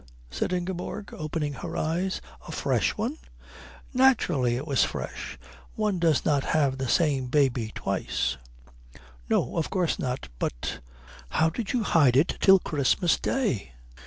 [0.31, 2.21] said Ingeborg, opening her eyes.
[2.47, 3.19] "A fresh one?"
[3.93, 5.37] "Naturally it was fresh.
[5.75, 8.37] One does not have the same baby twice."
[9.29, 10.27] "No, of course not.
[10.39, 10.79] But
[11.29, 13.73] how did you hide it till Christmas day?"